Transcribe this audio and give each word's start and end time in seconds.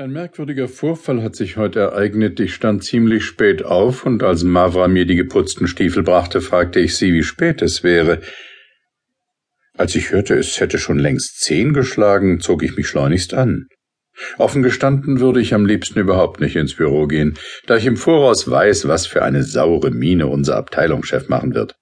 Ein 0.00 0.12
merkwürdiger 0.12 0.66
Vorfall 0.66 1.22
hat 1.22 1.36
sich 1.36 1.58
heute 1.58 1.80
ereignet. 1.80 2.40
Ich 2.40 2.54
stand 2.54 2.82
ziemlich 2.82 3.22
spät 3.22 3.66
auf, 3.66 4.06
und 4.06 4.22
als 4.22 4.44
Mavra 4.44 4.88
mir 4.88 5.04
die 5.04 5.14
geputzten 5.14 5.66
Stiefel 5.66 6.02
brachte, 6.02 6.40
fragte 6.40 6.80
ich 6.80 6.96
sie, 6.96 7.12
wie 7.12 7.22
spät 7.22 7.60
es 7.60 7.84
wäre. 7.84 8.22
Als 9.76 9.94
ich 9.94 10.10
hörte, 10.10 10.36
es 10.36 10.58
hätte 10.58 10.78
schon 10.78 10.98
längst 10.98 11.42
zehn 11.42 11.74
geschlagen, 11.74 12.40
zog 12.40 12.62
ich 12.62 12.78
mich 12.78 12.88
schleunigst 12.88 13.34
an. 13.34 13.66
Offen 14.38 14.62
gestanden 14.62 15.20
würde 15.20 15.42
ich 15.42 15.52
am 15.52 15.66
liebsten 15.66 15.98
überhaupt 15.98 16.40
nicht 16.40 16.56
ins 16.56 16.76
Büro 16.76 17.06
gehen, 17.06 17.36
da 17.66 17.76
ich 17.76 17.84
im 17.84 17.98
Voraus 17.98 18.50
weiß, 18.50 18.88
was 18.88 19.06
für 19.06 19.22
eine 19.22 19.42
saure 19.42 19.90
Miene 19.90 20.28
unser 20.28 20.56
Abteilungschef 20.56 21.28
machen 21.28 21.52
wird. 21.52 21.76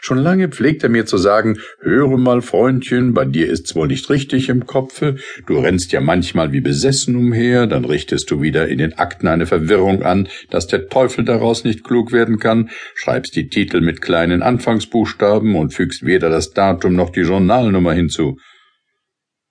Schon 0.00 0.18
lange 0.18 0.48
pflegt 0.48 0.82
er 0.82 0.88
mir 0.88 1.06
zu 1.06 1.16
sagen, 1.16 1.58
höre 1.80 2.16
mal, 2.18 2.42
Freundchen, 2.42 3.14
bei 3.14 3.24
dir 3.24 3.50
ist's 3.50 3.74
wohl 3.74 3.88
nicht 3.88 4.08
richtig 4.10 4.48
im 4.48 4.66
Kopfe, 4.66 5.16
du 5.46 5.58
rennst 5.58 5.92
ja 5.92 6.00
manchmal 6.00 6.52
wie 6.52 6.60
besessen 6.60 7.16
umher, 7.16 7.66
dann 7.66 7.84
richtest 7.84 8.30
du 8.30 8.42
wieder 8.42 8.68
in 8.68 8.78
den 8.78 8.94
Akten 8.94 9.28
eine 9.28 9.46
Verwirrung 9.46 10.02
an, 10.02 10.28
dass 10.50 10.66
der 10.66 10.88
Teufel 10.88 11.24
daraus 11.24 11.64
nicht 11.64 11.84
klug 11.84 12.12
werden 12.12 12.38
kann, 12.38 12.70
schreibst 12.94 13.36
die 13.36 13.48
Titel 13.48 13.80
mit 13.80 14.00
kleinen 14.00 14.42
Anfangsbuchstaben 14.42 15.54
und 15.56 15.74
fügst 15.74 16.04
weder 16.04 16.30
das 16.30 16.50
Datum 16.50 16.94
noch 16.94 17.10
die 17.10 17.20
Journalnummer 17.20 17.92
hinzu. 17.92 18.36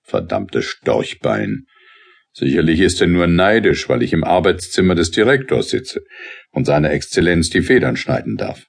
Verdammtes 0.02 0.64
Storchbein. 0.66 1.66
Sicherlich 2.32 2.80
ist 2.80 3.00
er 3.00 3.06
nur 3.06 3.28
neidisch, 3.28 3.88
weil 3.88 4.02
ich 4.02 4.12
im 4.12 4.24
Arbeitszimmer 4.24 4.96
des 4.96 5.12
Direktors 5.12 5.70
sitze 5.70 6.02
und 6.50 6.66
seiner 6.66 6.90
Exzellenz 6.90 7.48
die 7.48 7.62
Federn 7.62 7.96
schneiden 7.96 8.36
darf. 8.36 8.66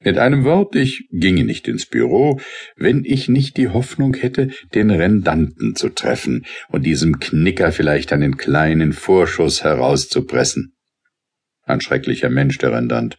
Mit 0.00 0.18
einem 0.18 0.44
Wort, 0.44 0.76
ich 0.76 1.08
ginge 1.10 1.44
nicht 1.44 1.68
ins 1.68 1.86
Büro, 1.86 2.38
wenn 2.76 3.04
ich 3.04 3.28
nicht 3.28 3.56
die 3.56 3.68
Hoffnung 3.68 4.14
hätte, 4.14 4.50
den 4.74 4.90
Rendanten 4.90 5.74
zu 5.74 5.88
treffen 5.88 6.44
und 6.68 6.84
diesem 6.84 7.18
Knicker 7.18 7.72
vielleicht 7.72 8.12
einen 8.12 8.36
kleinen 8.36 8.92
Vorschuss 8.92 9.64
herauszupressen. 9.64 10.74
Ein 11.62 11.80
schrecklicher 11.80 12.28
Mensch, 12.28 12.58
der 12.58 12.72
Rendant. 12.72 13.18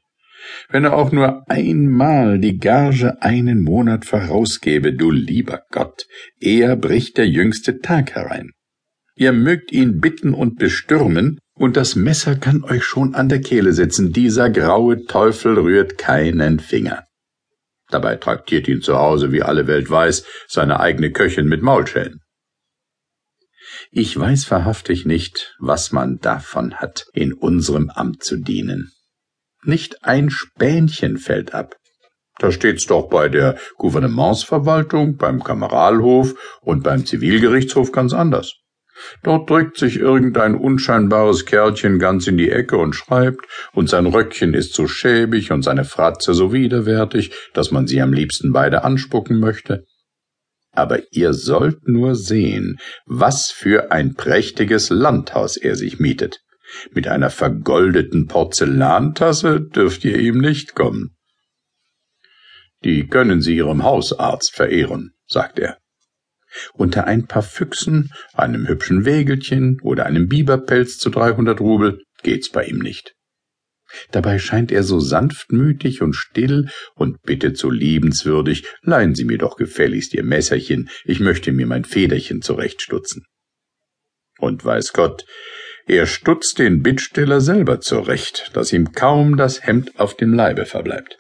Wenn 0.69 0.85
er 0.85 0.95
auch 0.95 1.11
nur 1.11 1.49
einmal 1.49 2.39
die 2.39 2.57
Gage 2.57 3.21
einen 3.21 3.61
Monat 3.63 4.05
vorausgebe, 4.05 4.93
du 4.93 5.11
lieber 5.11 5.63
Gott, 5.71 6.05
eher 6.39 6.75
bricht 6.75 7.17
der 7.17 7.27
jüngste 7.27 7.80
Tag 7.80 8.15
herein. 8.15 8.52
Ihr 9.15 9.33
mögt 9.33 9.71
ihn 9.71 9.99
bitten 9.99 10.33
und 10.33 10.57
bestürmen, 10.57 11.39
und 11.58 11.75
das 11.75 11.95
Messer 11.95 12.36
kann 12.36 12.63
euch 12.63 12.83
schon 12.83 13.16
an 13.16 13.30
der 13.30 13.41
Kehle 13.41 13.73
sitzen. 13.73 14.13
Dieser 14.13 14.50
graue 14.50 15.05
Teufel 15.05 15.58
rührt 15.58 15.97
keinen 15.97 16.59
Finger. 16.59 17.03
Dabei 17.89 18.17
traktiert 18.17 18.67
ihn 18.67 18.81
zu 18.81 18.97
Hause, 18.97 19.31
wie 19.31 19.44
alle 19.44 19.67
Welt 19.67 19.89
weiß, 19.89 20.25
seine 20.47 20.80
eigene 20.80 21.11
Köchin 21.11 21.47
mit 21.47 21.61
Maulschellen. 21.61 22.22
Ich 23.91 24.17
weiß 24.17 24.49
wahrhaftig 24.52 25.05
nicht, 25.05 25.55
was 25.59 25.91
man 25.91 26.19
davon 26.19 26.75
hat, 26.75 27.05
in 27.14 27.33
unserem 27.33 27.89
Amt 27.89 28.23
zu 28.23 28.38
dienen. 28.38 28.92
Nicht 29.64 30.03
ein 30.03 30.30
Spänchen 30.30 31.17
fällt 31.17 31.53
ab. 31.53 31.75
Da 32.39 32.52
steht's 32.52 32.86
doch 32.86 33.09
bei 33.09 33.30
der 33.30 33.58
Gouvernementsverwaltung, 33.77 35.17
beim 35.17 35.44
Kameralhof 35.44 36.36
und 36.61 36.83
beim 36.83 37.05
Zivilgerichtshof 37.05 37.92
ganz 37.92 38.14
anders. 38.14 38.53
Dort 39.23 39.49
drückt 39.49 39.77
sich 39.77 39.97
irgendein 39.97 40.55
unscheinbares 40.55 41.45
Kerlchen 41.45 41.99
ganz 41.99 42.27
in 42.27 42.37
die 42.37 42.51
Ecke 42.51 42.77
und 42.77 42.93
schreibt, 42.93 43.45
und 43.73 43.89
sein 43.89 44.05
Röckchen 44.05 44.53
ist 44.53 44.73
so 44.73 44.87
schäbig 44.87 45.51
und 45.51 45.63
seine 45.63 45.85
Fratze 45.85 46.33
so 46.33 46.53
widerwärtig, 46.53 47.31
dass 47.53 47.71
man 47.71 47.87
sie 47.87 48.01
am 48.01 48.13
liebsten 48.13 48.51
beide 48.51 48.83
anspucken 48.83 49.39
möchte. 49.39 49.85
Aber 50.71 51.01
ihr 51.11 51.33
sollt 51.33 51.87
nur 51.87 52.15
sehen, 52.15 52.77
was 53.05 53.51
für 53.51 53.91
ein 53.91 54.15
prächtiges 54.15 54.89
Landhaus 54.89 55.57
er 55.57 55.75
sich 55.75 55.99
mietet. 55.99 56.41
Mit 56.91 57.07
einer 57.07 57.29
vergoldeten 57.29 58.27
Porzellantasse 58.27 59.61
dürft 59.61 60.03
ihr 60.05 60.19
ihm 60.19 60.39
nicht 60.39 60.75
kommen. 60.75 61.15
Die 62.83 63.07
können 63.07 63.41
Sie 63.41 63.55
Ihrem 63.55 63.83
Hausarzt 63.83 64.53
verehren, 64.53 65.13
sagt 65.25 65.59
er. 65.59 65.77
Unter 66.73 67.05
ein 67.05 67.27
paar 67.27 67.43
Füchsen, 67.43 68.11
einem 68.33 68.67
hübschen 68.67 69.05
Wägelchen 69.05 69.79
oder 69.81 70.05
einem 70.05 70.27
Biberpelz 70.27 70.97
zu 70.97 71.09
dreihundert 71.09 71.59
Rubel 71.59 72.01
geht's 72.23 72.49
bei 72.49 72.65
ihm 72.65 72.79
nicht. 72.79 73.13
Dabei 74.11 74.37
scheint 74.37 74.71
er 74.71 74.83
so 74.83 74.99
sanftmütig 74.99 76.01
und 76.01 76.13
still 76.13 76.69
und 76.95 77.21
bittet 77.21 77.57
so 77.57 77.69
liebenswürdig, 77.69 78.65
leihen 78.81 79.15
Sie 79.15 79.23
mir 79.23 79.37
doch 79.37 79.55
gefälligst 79.55 80.13
Ihr 80.13 80.23
Messerchen, 80.23 80.89
ich 81.05 81.19
möchte 81.19 81.51
mir 81.51 81.67
mein 81.67 81.85
Federchen 81.85 82.41
zurechtstutzen. 82.41 83.23
Und 84.39 84.63
weiß 84.63 84.93
Gott, 84.93 85.25
er 85.87 86.05
stutzt 86.05 86.59
den 86.59 86.83
Bittsteller 86.83 87.39
selber 87.39 87.79
zurecht, 87.79 88.51
dass 88.53 88.73
ihm 88.73 88.91
kaum 88.91 89.37
das 89.37 89.65
Hemd 89.65 89.97
auf 89.99 90.17
dem 90.17 90.33
Leibe 90.33 90.65
verbleibt. 90.65 91.17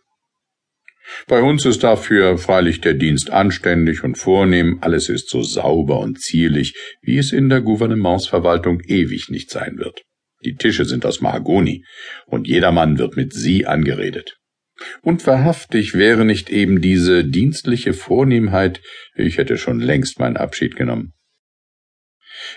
Bei 1.27 1.41
uns 1.41 1.65
ist 1.65 1.83
dafür 1.83 2.37
freilich 2.37 2.81
der 2.81 2.93
Dienst 2.93 3.31
anständig 3.31 4.03
und 4.03 4.17
vornehm, 4.17 4.79
alles 4.81 5.09
ist 5.09 5.29
so 5.29 5.41
sauber 5.41 5.99
und 5.99 6.19
zierlich, 6.19 6.75
wie 7.01 7.17
es 7.17 7.31
in 7.31 7.49
der 7.49 7.61
Gouvernementsverwaltung 7.61 8.81
ewig 8.81 9.29
nicht 9.29 9.49
sein 9.49 9.77
wird. 9.77 10.03
Die 10.43 10.55
Tische 10.55 10.85
sind 10.85 11.05
aus 11.05 11.21
Mahagoni, 11.21 11.83
und 12.25 12.47
jedermann 12.47 12.97
wird 12.99 13.17
mit 13.17 13.33
Sie 13.33 13.65
angeredet. 13.65 14.37
Und 15.01 15.25
wahrhaftig 15.25 15.95
wäre 15.95 16.25
nicht 16.25 16.49
eben 16.49 16.81
diese 16.81 17.25
dienstliche 17.25 17.93
Vornehmheit, 17.93 18.81
ich 19.15 19.37
hätte 19.37 19.57
schon 19.57 19.79
längst 19.79 20.19
meinen 20.19 20.37
Abschied 20.37 20.75
genommen. 20.75 21.13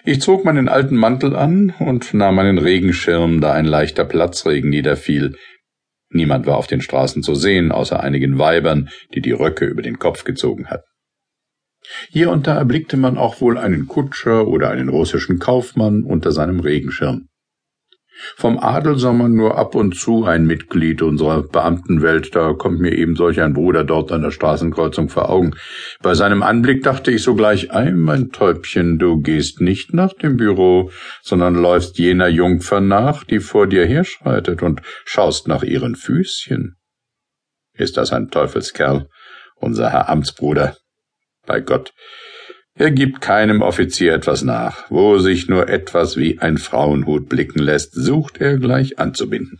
Ich 0.04 0.20
zog 0.20 0.44
meinen 0.44 0.68
alten 0.68 0.96
Mantel 0.96 1.34
an 1.34 1.74
und 1.78 2.12
nahm 2.12 2.34
meinen 2.34 2.58
Regenschirm, 2.58 3.40
da 3.40 3.52
ein 3.52 3.64
leichter 3.64 4.04
Platzregen 4.04 4.68
niederfiel, 4.68 5.36
Niemand 6.10 6.46
war 6.46 6.56
auf 6.56 6.66
den 6.66 6.82
Straßen 6.82 7.22
zu 7.22 7.34
sehen, 7.34 7.72
außer 7.72 8.00
einigen 8.00 8.38
Weibern, 8.38 8.88
die 9.14 9.20
die 9.20 9.32
Röcke 9.32 9.64
über 9.64 9.82
den 9.82 9.98
Kopf 9.98 10.24
gezogen 10.24 10.68
hatten. 10.68 10.88
Hier 12.08 12.30
und 12.30 12.46
da 12.46 12.56
erblickte 12.56 12.96
man 12.96 13.16
auch 13.16 13.40
wohl 13.40 13.56
einen 13.56 13.86
Kutscher 13.86 14.46
oder 14.46 14.70
einen 14.70 14.88
russischen 14.88 15.38
Kaufmann 15.38 16.04
unter 16.04 16.32
seinem 16.32 16.60
Regenschirm. 16.60 17.28
Vom 18.36 18.58
Adel 18.58 18.98
sah 18.98 19.12
man 19.12 19.34
nur 19.34 19.58
ab 19.58 19.74
und 19.74 19.96
zu 19.96 20.24
ein 20.24 20.46
Mitglied 20.46 21.02
unserer 21.02 21.42
Beamtenwelt, 21.42 22.34
da 22.34 22.52
kommt 22.52 22.80
mir 22.80 22.92
eben 22.92 23.16
solch 23.16 23.40
ein 23.40 23.54
Bruder 23.54 23.84
dort 23.84 24.12
an 24.12 24.22
der 24.22 24.30
Straßenkreuzung 24.30 25.08
vor 25.08 25.30
Augen. 25.30 25.54
Bei 26.02 26.14
seinem 26.14 26.42
Anblick 26.42 26.82
dachte 26.82 27.10
ich 27.10 27.22
sogleich, 27.22 27.72
ei, 27.72 27.90
mein 27.92 28.30
Täubchen, 28.30 28.98
du 28.98 29.20
gehst 29.20 29.60
nicht 29.60 29.94
nach 29.94 30.12
dem 30.12 30.36
Büro, 30.36 30.90
sondern 31.22 31.54
läufst 31.54 31.98
jener 31.98 32.28
Jungfer 32.28 32.80
nach, 32.80 33.24
die 33.24 33.40
vor 33.40 33.66
dir 33.66 33.86
herschreitet, 33.86 34.62
und 34.62 34.82
schaust 35.04 35.48
nach 35.48 35.62
ihren 35.62 35.96
Füßchen. 35.96 36.76
Ist 37.72 37.96
das 37.96 38.12
ein 38.12 38.28
Teufelskerl, 38.28 39.08
unser 39.56 39.90
Herr 39.90 40.08
Amtsbruder? 40.08 40.76
Bei 41.46 41.60
Gott, 41.60 41.92
er 42.74 42.90
gibt 42.90 43.20
keinem 43.20 43.62
Offizier 43.62 44.14
etwas 44.14 44.42
nach. 44.42 44.90
Wo 44.90 45.18
sich 45.18 45.48
nur 45.48 45.68
etwas 45.68 46.16
wie 46.16 46.38
ein 46.38 46.56
Frauenhut 46.58 47.28
blicken 47.28 47.58
lässt, 47.58 47.92
sucht 47.94 48.40
er 48.40 48.58
gleich 48.58 48.98
anzubinden. 48.98 49.58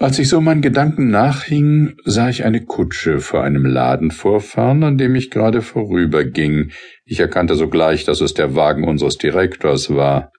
Als 0.00 0.18
ich 0.18 0.30
so 0.30 0.40
meinen 0.40 0.62
Gedanken 0.62 1.10
nachhing, 1.10 1.96
sah 2.06 2.30
ich 2.30 2.44
eine 2.44 2.64
Kutsche 2.64 3.20
vor 3.20 3.44
einem 3.44 3.66
Laden 3.66 4.10
vorfahren, 4.10 4.82
an 4.82 4.96
dem 4.96 5.14
ich 5.14 5.30
gerade 5.30 5.60
vorüberging. 5.60 6.72
Ich 7.04 7.20
erkannte 7.20 7.54
sogleich, 7.54 8.06
dass 8.06 8.22
es 8.22 8.32
der 8.32 8.54
Wagen 8.54 8.88
unseres 8.88 9.18
Direktors 9.18 9.90
war. 9.90 10.32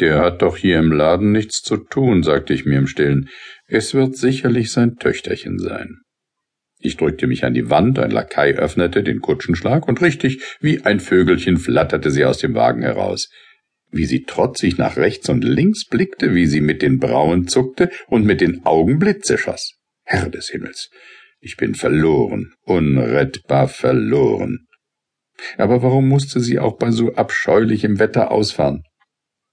Der 0.00 0.18
hat 0.18 0.42
doch 0.42 0.56
hier 0.56 0.80
im 0.80 0.90
Laden 0.90 1.30
nichts 1.30 1.62
zu 1.62 1.76
tun, 1.76 2.24
sagte 2.24 2.52
ich 2.52 2.64
mir 2.64 2.78
im 2.78 2.88
stillen. 2.88 3.28
Es 3.68 3.94
wird 3.94 4.16
sicherlich 4.16 4.72
sein 4.72 4.96
Töchterchen 4.96 5.60
sein. 5.60 6.01
Ich 6.84 6.96
drückte 6.96 7.28
mich 7.28 7.44
an 7.44 7.54
die 7.54 7.70
Wand, 7.70 8.00
ein 8.00 8.10
Lakai 8.10 8.54
öffnete 8.54 9.04
den 9.04 9.20
Kutschenschlag, 9.20 9.86
und 9.86 10.02
richtig 10.02 10.42
wie 10.60 10.84
ein 10.84 10.98
Vögelchen 10.98 11.56
flatterte 11.56 12.10
sie 12.10 12.24
aus 12.24 12.38
dem 12.38 12.54
Wagen 12.54 12.82
heraus. 12.82 13.30
Wie 13.92 14.04
sie 14.04 14.24
trotzig 14.24 14.78
nach 14.78 14.96
rechts 14.96 15.28
und 15.28 15.44
links 15.44 15.86
blickte, 15.86 16.34
wie 16.34 16.46
sie 16.46 16.60
mit 16.60 16.82
den 16.82 16.98
Brauen 16.98 17.46
zuckte 17.46 17.90
und 18.08 18.24
mit 18.24 18.40
den 18.40 18.66
Augen 18.66 18.98
Blitze 18.98 19.38
schoss. 19.38 19.78
Herr 20.04 20.28
des 20.28 20.48
Himmels, 20.48 20.90
ich 21.40 21.56
bin 21.56 21.76
verloren, 21.76 22.52
unrettbar 22.64 23.68
verloren. 23.68 24.66
Aber 25.58 25.82
warum 25.82 26.08
musste 26.08 26.40
sie 26.40 26.58
auch 26.58 26.78
bei 26.78 26.90
so 26.90 27.14
abscheulichem 27.14 28.00
Wetter 28.00 28.32
ausfahren? 28.32 28.82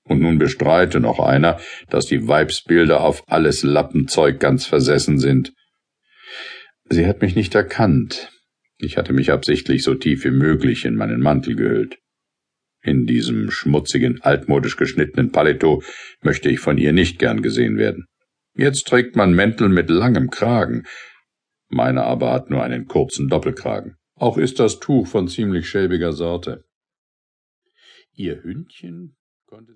Und 0.04 0.22
nun 0.22 0.40
bestreite 0.40 1.00
noch 1.00 1.20
einer, 1.20 1.60
dass 1.90 2.08
die 2.08 2.28
Weibsbilder 2.28 3.02
auf 3.02 3.24
alles 3.28 3.62
Lappenzeug 3.62 4.40
ganz 4.40 4.66
versessen 4.66 5.20
sind. 5.20 5.54
Sie 6.90 7.06
hat 7.06 7.22
mich 7.22 7.36
nicht 7.36 7.54
erkannt. 7.54 8.32
Ich 8.78 8.98
hatte 8.98 9.14
mich 9.14 9.32
absichtlich 9.32 9.84
so 9.84 9.94
tief 9.94 10.24
wie 10.24 10.32
möglich 10.32 10.86
in 10.86 10.96
meinen 10.96 11.22
Mantel 11.22 11.56
gehüllt. 11.56 12.00
In 12.82 13.06
diesem 13.06 13.52
schmutzigen, 13.52 14.22
altmodisch 14.22 14.78
geschnittenen 14.78 15.32
Paletot 15.32 15.84
möchte 16.22 16.50
ich 16.50 16.60
von 16.60 16.78
ihr 16.78 16.92
nicht 16.92 17.20
gern 17.20 17.42
gesehen 17.42 17.78
werden. 17.78 18.06
Jetzt 18.56 18.88
trägt 18.88 19.16
man 19.16 19.34
Mäntel 19.34 19.70
mit 19.70 19.90
langem 19.90 20.32
Kragen. 20.32 20.86
Meine 21.68 22.04
aber 22.04 22.32
hat 22.32 22.50
nur 22.50 22.64
einen 22.64 22.88
kurzen 22.88 23.28
Doppelkragen. 23.28 23.98
Auch 24.16 24.38
ist 24.38 24.60
das 24.60 24.80
Tuch 24.80 25.08
von 25.08 25.28
ziemlich 25.28 25.70
schäbiger 25.70 26.14
Sorte. 26.14 26.64
Ihr 28.14 28.42
Hündchen 28.42 29.16